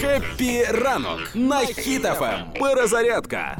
[0.00, 2.38] Happy ранок на Хіт FM.
[2.60, 3.58] Перезарядка.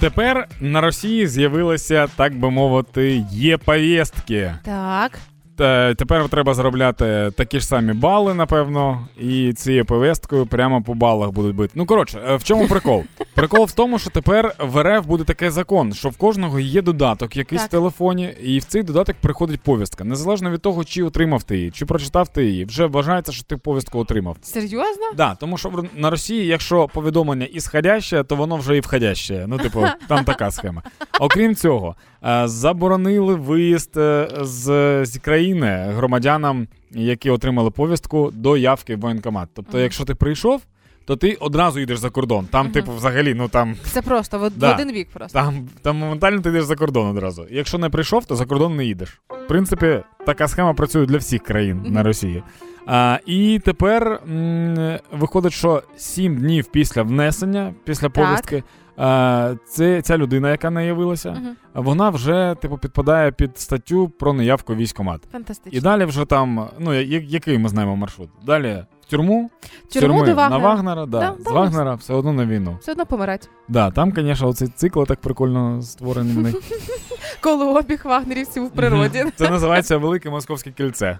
[0.00, 4.54] Тепер на Росії з'явилися, так би мовити, е-повістки.
[4.64, 5.18] Так.
[5.56, 11.30] Та тепер треба заробляти такі ж самі бали, напевно, і цією повесткою прямо по балах
[11.30, 11.72] будуть бити.
[11.76, 13.04] Ну коротше, е, в чому прикол?
[13.38, 17.36] Прикол в тому, що тепер в РФ буде такий закон, що в кожного є додаток
[17.36, 17.68] якийсь Так.
[17.68, 20.04] в телефоні, і в цей додаток приходить повістка.
[20.04, 23.56] Незалежно від того, чи отримав ти її, чи прочитав ти її, вже вважається, що ти
[23.56, 24.36] повістку отримав.
[24.42, 25.12] Серйозно?
[25.16, 29.44] Да, тому що в- на Росії, якщо повідомлення ісходяще, то воно вже і входяще.
[29.48, 30.82] Ну, типу, там така схема.
[31.20, 34.64] Окрім цього, е, заборонили виїзд е, з,
[35.06, 39.48] з країни громадянам, які отримали повістку до явки в воєнкомат.
[39.54, 39.82] Тобто, Мгм.
[39.82, 40.62] якщо ти прийшов,
[41.08, 42.46] то ти одразу йдеш за кордон.
[42.46, 42.72] Там, Мгм.
[42.72, 43.74] типу, взагалі, ну там.
[43.82, 44.74] Це просто в, Да.
[44.74, 45.38] один вік просто.
[45.38, 47.46] Там, там моментально ти йдеш за кордон одразу.
[47.50, 49.20] Якщо не прийшов, то за кордон не їдеш.
[49.44, 51.92] В принципі, така схема працює для всіх країн Мгм.
[51.92, 52.42] на Росії.
[52.86, 58.62] А, і тепер м, виходить, що 7 днів після внесення, після повістки,
[58.96, 61.56] а, це ця людина, яка не явилася, Мгм.
[61.74, 65.20] вона вже типу підпадає під статтю про неявку військкомат.
[65.32, 65.78] Фантастично.
[65.78, 68.30] І далі вже там, ну я- який ми знаємо маршрут?
[68.46, 69.50] Далі тюрму,
[69.92, 70.62] Тюрму тюрми до Вагнера.
[70.62, 72.78] на Вагнера, да, Да, з да, Вагнера все одно на війну.
[72.80, 73.48] Все одно помирать.
[73.68, 76.54] Да, там, звісно, оцей цикл так прикольно створений в них.
[77.40, 79.24] Колообіг вагнерівців в природі.
[79.36, 81.18] Це називається Велике Московське кільце.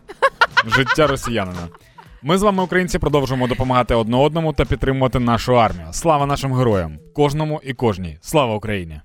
[0.66, 1.68] Життя росіянина.
[2.22, 5.86] Ми з вами, українці, продовжуємо допомагати одне одному та підтримувати нашу армію.
[5.92, 8.18] Слава нашим героям, кожному і кожній.
[8.20, 9.00] Слава Україні!